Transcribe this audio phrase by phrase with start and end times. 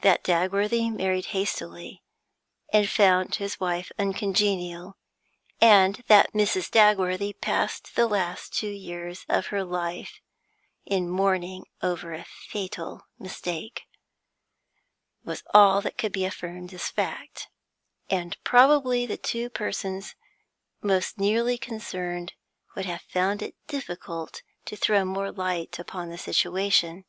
[0.00, 2.02] That Dagworthy married hastily
[2.72, 4.96] and found his wife uncongenial,
[5.60, 6.68] and that Mrs.
[6.72, 10.20] Dagworthy passed the last two years of her life
[10.84, 13.82] in mourning over a fatal mistake,
[15.22, 17.48] was all that could be affirmed as fact,
[18.10, 20.16] and probably the two persons
[20.82, 22.32] most nearly concerned
[22.74, 27.04] would have found it difficult to throw more light upon the situation.